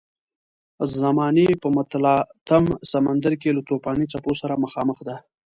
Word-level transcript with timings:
د 0.77 0.79
زمانې 1.01 1.47
په 1.61 1.67
متلاطم 1.77 2.65
سمندر 2.91 3.33
کې 3.41 3.49
له 3.57 3.61
توپاني 3.69 4.05
څپو 4.11 4.31
سره 4.41 4.61
مخامخ 4.63 4.97
ده. 5.07 5.15